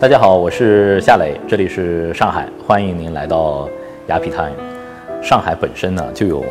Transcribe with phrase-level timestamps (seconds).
[0.00, 3.68] 大家好，我是夏磊，这里是上海，欢迎您来到
[4.06, 4.54] 雅痞 time。
[5.22, 6.42] 上海本身呢，就有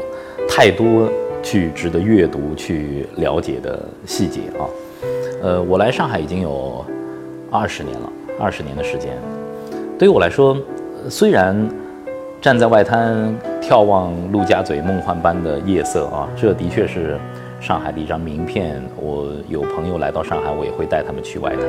[0.48, 1.10] 太多
[1.42, 4.70] 去值得阅读、去了解的细节啊。
[5.42, 6.86] 呃，我来上海已经有
[7.50, 9.18] 二十年了，二十年的时间。
[9.98, 10.56] 对于我来说，
[11.10, 11.68] 虽然
[12.40, 17.18] 站在外滩眺望陆家嘴梦幻般的夜色啊，这的确是
[17.60, 18.82] 上海的一张名片。
[18.96, 21.64] 我有朋友来到上海，我也会带他们去外滩。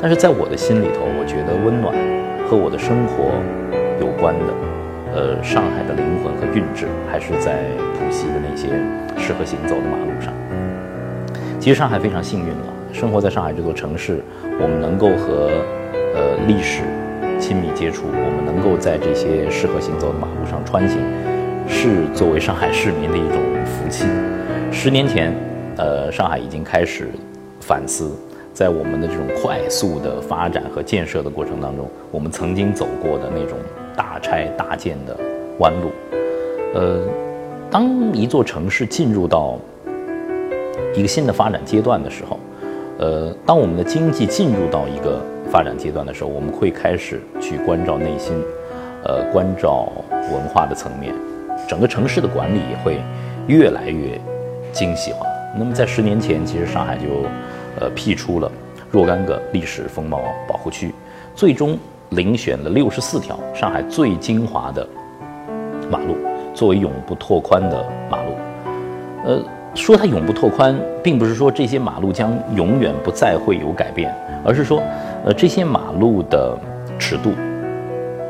[0.00, 1.94] 但是在我的心里头，我觉得温暖
[2.48, 3.32] 和我的生活
[4.00, 4.52] 有关的，
[5.14, 7.64] 呃，上海的灵魂和韵致还是在
[7.94, 8.68] 浦西的那些
[9.16, 10.32] 适合行走的马路上。
[11.58, 14.20] 其实上海非常幸运了，生活在上海这座城市，
[14.60, 15.48] 我们能够和
[16.14, 16.82] 呃历史
[17.40, 20.98] 亲密接触，我们能够在这些适合行走的马路上穿行，
[21.66, 24.04] 是作为上海市民的一种福气。
[24.76, 25.32] 十年前，
[25.78, 27.08] 呃，上海已经开始
[27.60, 28.10] 反思。
[28.52, 33.56] 在我们的这种快速的发展和建设的过程当中，我们曾经走过的那种
[33.96, 35.16] 大拆大建的
[35.58, 35.90] 弯路，
[36.74, 37.00] 呃，
[37.70, 39.58] 当一座城市进入到
[40.94, 42.38] 一个新的发展阶段的时候，
[42.98, 48.34] 呃，当我们的经济进入到一个发展阶段的时候，我们会开始去关照内心，
[49.04, 49.90] 呃，关照
[50.30, 51.14] 文化的层面，
[51.66, 53.00] 整个城市的管理也会
[53.46, 54.20] 越来越
[54.74, 55.24] 精细化。
[55.56, 57.24] 那么在十年前，其实上海就。
[57.80, 58.48] 呃，辟出了
[58.88, 60.94] 若干个历史风貌保护区，
[61.34, 61.76] 最终
[62.12, 64.88] 遴选了六十四条上海最精华的
[65.90, 66.16] 马路
[66.54, 68.30] 作为永不拓宽的马路。
[69.24, 69.42] 呃，
[69.74, 74.14] 说它永不拓宽，并不是说这些马路将永远不再会有改变，
[74.44, 74.80] 而是说，
[75.24, 76.56] 呃，这些马路的
[76.96, 77.32] 尺度、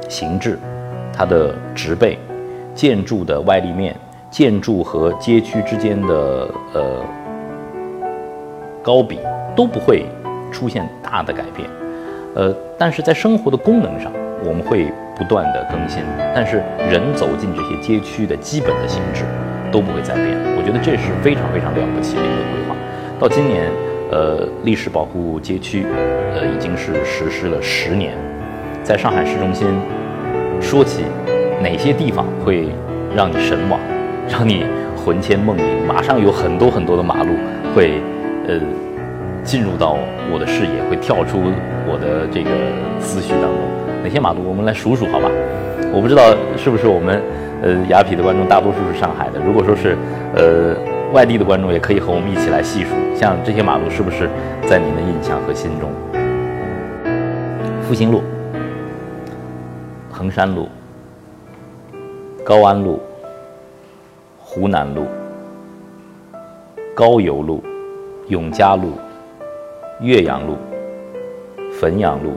[0.09, 0.59] 形制、
[1.13, 2.19] 它的植被、
[2.75, 3.95] 建筑的外立面、
[4.35, 7.05] 建筑和街区之间的呃
[8.83, 9.21] 高比。
[9.57, 10.05] 都不会
[10.51, 11.71] 出现大的改变，
[12.35, 14.11] 呃，但是在生活的功能上，
[14.45, 16.03] 我们会不断的更新。
[16.35, 16.57] 但是
[16.91, 19.23] 人走进这些街区的基本的形制
[19.71, 20.27] 都不会再变。
[20.57, 22.75] 我觉得这是非常非常了不起的一个规划。
[23.17, 23.71] 到今年，
[24.11, 25.87] 呃，历史保护街区，
[26.35, 28.13] 呃，已经是实施了十年。
[28.83, 29.69] 在上海市中心，
[30.61, 31.05] 说起
[31.63, 32.71] 哪些地方会
[33.15, 33.79] 让你神往，
[34.29, 34.65] 让你
[34.97, 37.31] 魂牵梦萦，马上有很多很多的马路
[37.75, 38.01] 会，
[38.47, 38.61] 呃。
[39.45, 39.99] 进入到
[40.33, 41.39] 我的视野，会跳出
[41.87, 42.49] 我的这个
[42.99, 43.59] 思绪当中。
[44.03, 44.43] 哪些马路？
[44.43, 45.31] 我们来数数，好吧？
[45.93, 47.21] 我不知道是不是我们，
[47.61, 49.41] 呃，雅痞的观众大多数是上海的。
[49.45, 49.99] 如果说是，
[50.35, 50.75] 呃，
[51.13, 52.95] 外地的观众，也可以和我们一起来细数。
[53.15, 54.31] 像这些马路，是不是
[54.67, 55.91] 在您的印象和心中？
[57.83, 58.23] 复兴路、
[60.11, 60.71] 衡山路、
[62.43, 62.99] 高安路、
[64.55, 65.03] 湖南路、
[66.95, 67.61] 高邮路、
[68.29, 68.93] 永嘉路。
[70.01, 70.57] 岳阳路、
[71.81, 72.33] 汾阳路、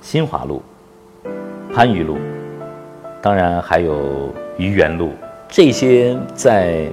[0.00, 0.60] 新华路、
[1.72, 2.16] 番禺路，
[3.20, 5.10] 当然还有愚园路，
[5.48, 6.86] 这些在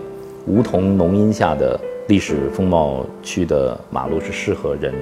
[0.45, 4.93] 梧桐浓荫下的历史风貌区的马路是适合人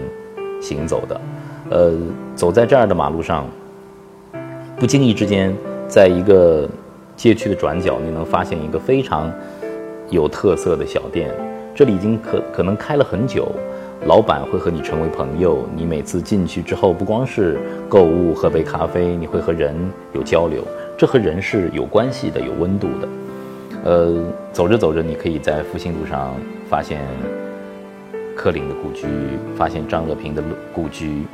[0.61, 1.21] 行走的。
[1.69, 1.93] 呃，
[2.35, 3.45] 走在这儿的马路上，
[4.77, 5.53] 不经意之间，
[5.89, 6.69] 在一个
[7.19, 9.29] 街区的转角，你能发现一个非常
[10.09, 11.29] 有特色的小店，
[11.75, 13.51] 这里已经可可能开了很久。
[14.05, 17.59] 老板会和你成为朋友，你每次进去之后，不光是
[17.89, 19.75] 购物、喝杯咖啡，你会和人
[20.13, 20.63] 有交流，
[20.97, 23.07] 这和人是有关系的、有温度的。
[23.83, 26.33] 呃，走着走着，你可以在复兴路上
[26.69, 27.01] 发现
[28.33, 29.05] 柯林的故居，
[29.57, 30.41] 发现张乐平的
[30.73, 31.25] 故居；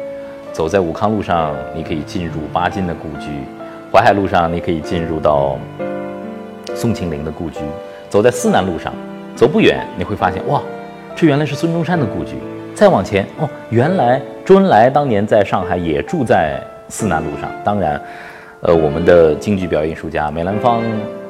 [0.52, 3.30] 走在武康路上，你可以进入巴金的故居；
[3.96, 5.58] 淮海路上，你可以进入到
[6.76, 7.62] 宋庆龄的故居；
[8.10, 8.94] 走在思南路上，
[9.38, 10.62] 走不远，你会发现哇，
[11.16, 12.34] 这原来是孙中山的故居。
[12.74, 17.50] 再往前哦，原来周恩来当年在上海也住在思南路上。
[17.64, 18.02] 当然，
[18.60, 20.84] 呃，我们的京剧表演艺术家梅兰芳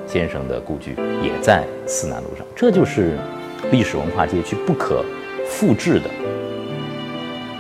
[0.08, 2.44] 先生的故居也在思南路上。
[2.56, 3.16] 这就是
[3.72, 5.06] 历史文化街区不可
[5.48, 6.10] 复制的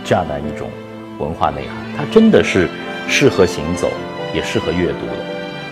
[0.03, 0.67] 这样的一种
[1.19, 1.75] 文化内涵。
[1.95, 2.67] 它真的是
[3.07, 3.87] 适合行走，
[4.35, 5.13] 也适合阅读的。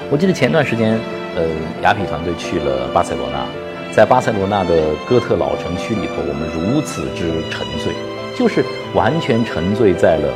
[0.09, 0.97] 我记得前段时间，
[1.35, 1.43] 呃，
[1.81, 3.45] 雅痞团队去了巴塞罗那。
[3.91, 7.93] 在巴塞罗那的哥特老城区里头，我们如此之沉醉，
[8.35, 8.65] 就是
[8.95, 10.33] 完全沉醉在了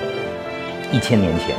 [0.91, 1.55] 一千年前、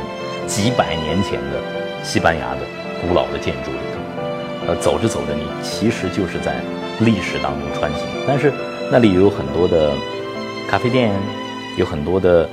[0.47, 1.59] 几百年前的
[2.01, 2.61] 西班牙的
[3.01, 4.67] 古老的建筑里头。
[4.67, 6.55] 呃，走着走着，你其实就是在
[6.99, 8.07] 历史当中穿行。
[8.25, 8.53] 但是
[8.91, 9.91] 那里有很多的
[10.69, 11.11] 咖啡店，
[11.77, 12.47] 有很多的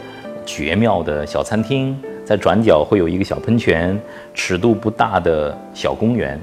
[0.44, 1.96] 绝妙的小餐厅，
[2.26, 3.96] 在转角会有一个小喷泉，
[4.34, 6.40] 尺度不大的小公园。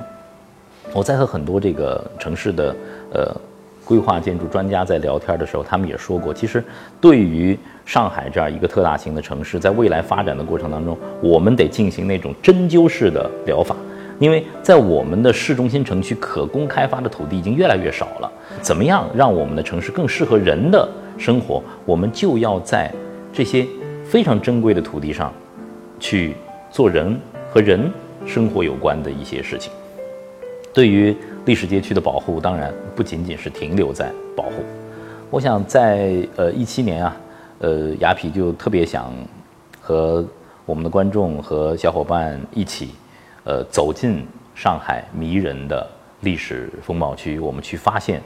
[0.94, 2.74] 我在和很多这个城市的
[3.12, 3.36] 呃
[3.84, 6.64] 规划建筑专家在聊天的时候，他们也说过，其实
[7.02, 13.76] 对于上海这样一个特大型的城市，在未来发展的过程当中，我们得进行那种针灸式的疗法，
[14.20, 18.32] 因为在我们的市中心城区可供开发的土地已经越来越少了。
[18.62, 20.88] 怎么样让我们的城市更适合人的
[21.18, 21.62] 生活？
[21.84, 22.90] 我们就要在
[23.34, 23.68] 这些
[24.06, 25.34] 非常珍贵的土地上，
[26.04, 26.36] 去
[26.70, 27.18] 做人
[27.50, 27.90] 和人
[28.26, 29.72] 生活有关的一些事情。
[30.74, 31.16] 对于
[31.46, 34.66] 历史街区的保护，当然不仅仅是停留在保护。
[35.30, 37.16] 我想在呃一七年啊，
[37.60, 39.14] 呃雅痞就特别想
[39.80, 40.26] 和
[40.66, 42.90] 我们的观众和小伙伴一起，
[43.46, 45.90] 呃走进上海迷人的
[46.20, 48.22] 历史风貌区，我们去发现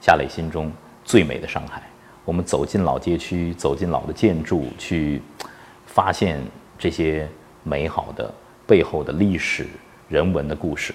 [0.00, 0.72] 夏磊心中
[1.04, 1.80] 最美的上海。
[2.24, 5.22] 我们走进老街区，走进老的建筑，去
[5.86, 6.40] 发现
[6.80, 7.28] 这些
[7.62, 8.32] 美好的
[8.66, 9.66] 背后的历史
[10.08, 10.94] 人文的故事。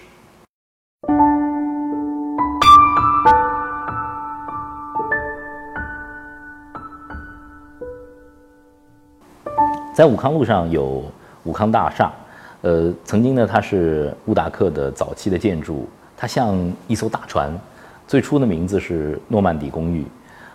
[9.93, 11.03] 在武康路上有
[11.43, 12.11] 武康大厦，
[12.63, 16.57] 呃，曾经呢，它是乌达克的早期的建筑，它像
[16.87, 17.55] 一艘大船，
[18.07, 20.03] 最初的名字是诺曼底公寓，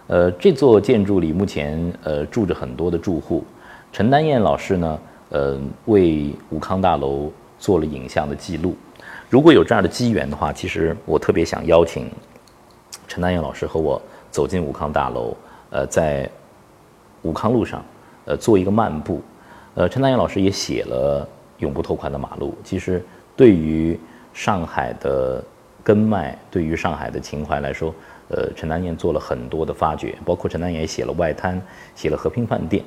[0.09, 3.45] 呃，这座建筑里目前呃住着很多的住户。
[3.93, 4.99] 陈丹燕老师呢，
[5.31, 8.77] 呃，为武康大楼做了影像的记录。
[9.29, 12.11] 如果有这样的机缘的话，其实我特别想邀请
[13.09, 14.01] 陈丹燕老师和我
[14.31, 15.37] 走进武康大楼，
[15.71, 16.29] 呃，在
[17.23, 17.85] 武康路上，
[18.25, 19.21] 呃，做一个漫步。
[19.75, 21.25] 呃，陈丹燕老师也写了
[21.59, 22.51] 《永不拓宽的马路》。
[22.65, 23.05] 其实，
[23.37, 23.99] 对于
[24.35, 25.43] 上海的
[25.85, 27.95] 根脉，对于上海的情怀来说，
[28.31, 31.57] 呃，陈丹燕做了很多的发掘，包括陈丹燕也写了《外滩》，
[31.95, 32.83] 写了《和平饭店》。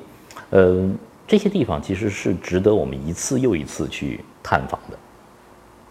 [0.50, 0.86] 呃，
[1.26, 4.98] 这些地方其实是值得我们一次又一次去探访的。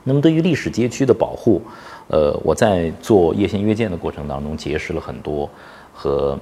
[0.03, 1.61] 那么，对于历史街区的保护，
[2.07, 5.49] 呃，我在做叶县约见的过程当中，结识了很多
[5.93, 6.37] 和。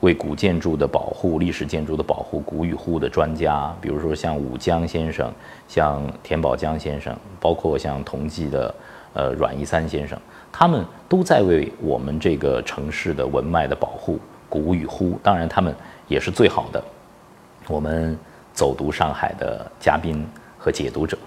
[0.00, 5.32] 为古建筑的保护、历史建筑的保护、古与沪的专家，比如说像武江先生、
[5.66, 8.74] 像田宝江先生，包括像同济的
[9.14, 10.16] 呃阮一三先生，
[10.52, 14.18] 他们都在为我们这个城市的文脉的保护、
[14.50, 15.18] 古与呼。
[15.22, 15.74] 当然，他们
[16.08, 16.84] 也是最好的
[17.68, 18.16] 我们
[18.52, 20.24] 走读上海的嘉宾
[20.58, 21.18] 和解读者。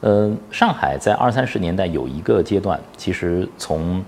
[0.00, 4.02] 呃，上海在二三十年代有一个阶段，其实从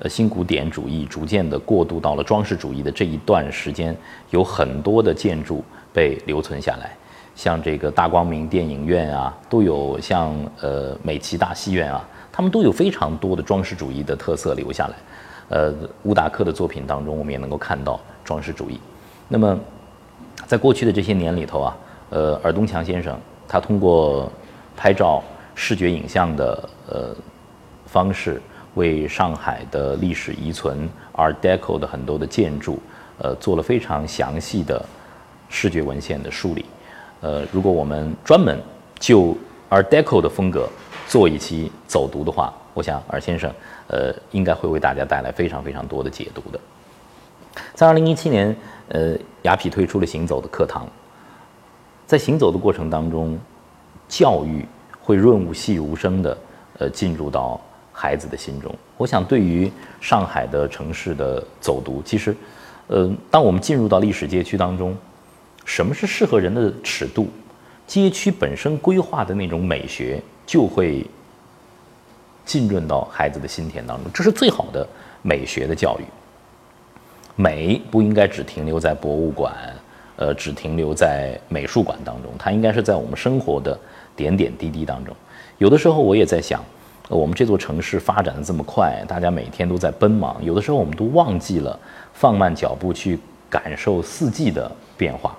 [0.00, 3.96] 呃，新古典主义逐渐的过渡到了装饰主义的这一段时间，
[4.30, 5.62] 有很多的建筑
[5.92, 6.90] 被留存下来，
[7.36, 14.94] 像这个大光明电影院啊，都有像呃美琪大戏院啊，他们都有非常多的装饰主义的特色留下来。
[15.50, 15.72] 呃，
[16.04, 18.80] 乌达克的作品当中，我们也能够看到装饰主义。
[19.28, 19.58] 那么，
[20.46, 21.76] 在过去的这些年里头啊，
[22.10, 23.18] 呃，尔东强先生
[23.48, 24.30] 他通过
[24.76, 25.22] 拍照、
[25.54, 27.14] 视觉影像的呃
[27.86, 28.40] 方式。
[28.74, 32.80] 为上海的历史遗存 Art Deco 的很多的建筑，
[33.18, 34.84] 呃，做了非常详细的
[35.48, 36.64] 视觉文献的梳理。
[37.20, 38.60] 呃，如果我们专门
[38.98, 39.28] 就
[39.70, 40.68] Art Deco 的风格
[41.06, 43.48] 做一期走读的话，我想尔先生，
[43.86, 46.58] 呃，应该会为大家带来非常非常多的解读的。
[47.74, 48.56] 在二零一七年，
[48.88, 50.86] 呃，雅痞推出了行走的课堂，
[52.06, 53.38] 在行走的过程当中，
[54.08, 54.64] 教育
[55.02, 56.38] 会润物细无声的，
[56.78, 57.60] 呃，进入到。
[57.96, 59.70] 孩子的心中，我想对于
[60.00, 62.36] 上海的城市的走读，其实，
[62.88, 64.96] 呃，当我们进入到历史街区当中，
[65.64, 67.28] 什么是适合人的尺度？
[67.86, 71.06] 街区本身规划的那种美学，就会
[72.44, 74.10] 浸润到孩子的心田当中。
[74.12, 74.84] 这是最好的
[75.22, 76.04] 美学的教育。
[77.36, 79.52] 美不应该只停留在博物馆，
[80.16, 83.78] 呃，只停留在美术馆当中，它应该是在我们生活的
[84.14, 85.14] 点点滴滴当中。
[85.58, 86.62] 有的时候我也在想。
[87.10, 91.78] 我们这座城市发展的这么快，大家每天都在奔忙，有的时候我们都忘记了
[92.14, 93.18] 放慢脚步去
[93.50, 95.36] 感受四季的变化。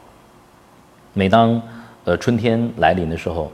[1.13, 1.59] 每当
[2.03, 3.51] 呃春天来临的时候，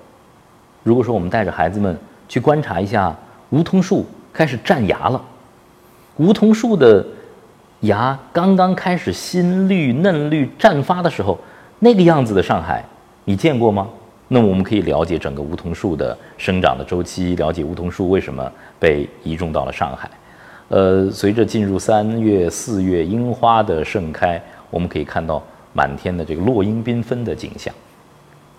[0.83, 3.15] 如果说我们带着孩子们去观察一下
[3.51, 5.23] 梧桐树开始绽芽了，
[6.17, 7.05] 梧桐树的
[7.81, 11.37] 芽刚刚开始新绿嫩绿绽发的时候，
[11.79, 12.83] 那个样子的上海，
[13.25, 13.87] 你见过吗？
[14.27, 20.09] 那么我们可以了解整个梧桐树的生长的周期，了解梧桐树为什么被移种到了上海。
[20.69, 27.73] 呃，随着进入三月、四月，樱花的盛开，我们可以看到满天的这个落英缤纷的景象。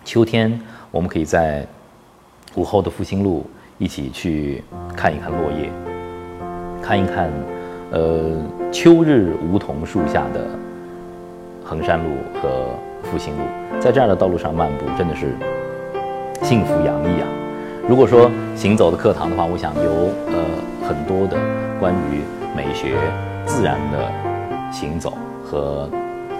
[0.05, 0.61] 秋天，
[0.91, 1.65] 我们可以在
[2.55, 3.49] 午后的复兴路
[3.79, 4.63] 一起去
[4.95, 5.71] 看一看落叶，
[6.83, 7.31] 看一看
[7.93, 8.19] 呃
[8.71, 10.41] 秋日梧桐树下的
[11.63, 12.09] 衡山路
[12.41, 12.49] 和
[13.03, 13.43] 复兴路，
[13.79, 15.27] 在这样的道路上漫步，真的是。
[16.41, 17.27] 幸福洋溢啊！
[17.87, 20.43] 如果说行走的课堂的话，我想有呃
[20.85, 21.37] 很多的
[21.79, 22.19] 关于
[22.53, 22.97] 美学、
[23.45, 24.11] 自然的
[24.69, 25.13] 行走
[25.45, 25.87] 和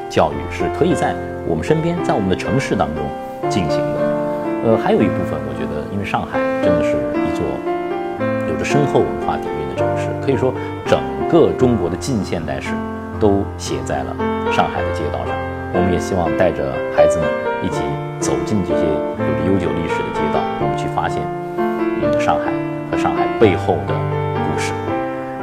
[0.10, 1.16] 教育是可以在
[1.48, 3.06] 我们身边，在我们的城市当中
[3.50, 4.66] 进行的。
[4.66, 7.46] 呃，还有一部分，我觉得，因为上海真的是一座
[8.50, 10.54] 有着深厚文化底蕴的城市，可以说
[10.86, 11.00] 整
[11.34, 12.70] 个中国的近现代史
[13.20, 14.16] 都写在了
[14.54, 15.34] 上海的街道上。
[15.74, 17.28] 我们也希望带着孩子们
[17.63, 17.82] 一起
[18.20, 18.86] 走进这些
[19.18, 21.18] 有着悠久历史的街道，我们去发现
[21.58, 22.54] 嗯上海
[22.92, 23.96] 和上海背后的
[24.38, 24.72] 故事。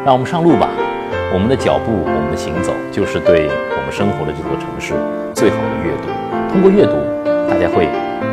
[0.07, 0.69] 让我们上路吧！
[1.35, 4.95] 我们的脚步，我们的行走，就是对我们生活的这座城市
[5.35, 6.07] 最好的阅读。
[6.53, 6.95] 通过阅读，
[7.51, 7.89] 大家会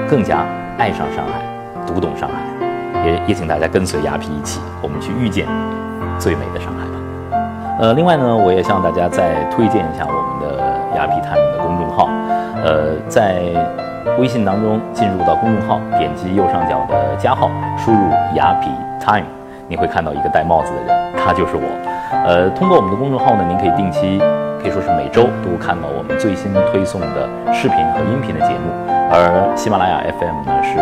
[0.08, 0.46] 更加。
[0.78, 1.42] 爱上上海，
[1.88, 2.36] 读懂上海，
[3.04, 5.48] 也也请大家跟随雅痞一起，我们去遇见
[6.20, 6.87] 最美的上海。
[7.80, 10.58] 呃，另外呢，我也向大家再推荐一下我们的
[10.96, 12.10] 雅痞 time 的公众号。
[12.66, 13.54] 呃，在
[14.18, 18.00] 微信当中进入到公众号，点击右上角的加号，输入
[18.34, 18.70] 雅痞
[19.00, 19.28] time，
[19.68, 21.62] 你会看到一个戴帽子的人，他就是我。
[22.26, 24.18] 呃，通过我们的公众号呢，您可以定期，
[24.60, 28.74] 可以说是每周都看到我们最新推送的视频和音频的节目。
[29.14, 30.80] 而喜马拉雅 FM 呢是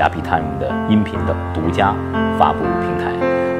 [0.00, 1.94] 雅痞 Time 的音频的独家
[2.38, 3.12] 发布平台，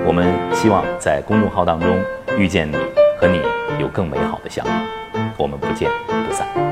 [0.07, 0.25] 我们
[0.55, 1.91] 希望在公众号当中
[2.39, 2.77] 遇见你，
[3.19, 3.41] 和你
[3.79, 4.71] 有更美好的相遇，
[5.37, 5.91] 我们不见
[6.27, 6.72] 不散。